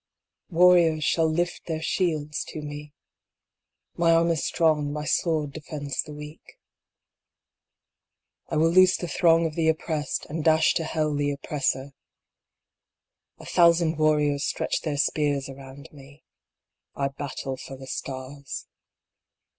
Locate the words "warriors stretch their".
13.99-14.97